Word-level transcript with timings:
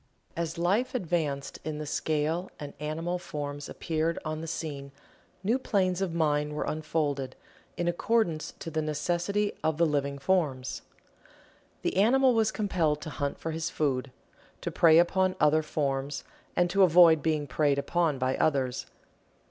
As 0.35 0.57
Life 0.57 0.95
advanced 0.95 1.59
in 1.63 1.77
the 1.77 1.85
scale 1.85 2.49
and 2.59 2.73
animal 2.79 3.19
forms 3.19 3.69
appeared 3.69 4.17
on 4.25 4.41
the 4.41 4.47
scene 4.47 4.91
new 5.43 5.59
planes 5.59 6.01
of 6.01 6.11
mind 6.11 6.53
were 6.53 6.63
unfolded, 6.63 7.35
in 7.77 7.87
accordance 7.87 8.53
to 8.57 8.71
the 8.71 8.81
necessity 8.81 9.51
of 9.63 9.77
the 9.77 9.85
living 9.85 10.17
forms. 10.17 10.81
The 11.83 11.97
animal 11.97 12.33
was 12.33 12.51
compelled 12.51 12.99
to 13.01 13.11
hunt 13.11 13.37
for 13.37 13.51
his 13.51 13.69
food 13.69 14.11
to 14.61 14.71
prey 14.71 14.97
upon 14.97 15.35
other 15.39 15.61
forms, 15.61 16.23
and 16.55 16.67
to 16.71 16.81
avoid 16.81 17.21
being 17.21 17.45
preyed 17.45 17.77
upon 17.77 18.17
by 18.17 18.37
others. 18.37 18.87